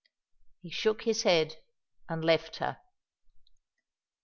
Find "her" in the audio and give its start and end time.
2.55-2.79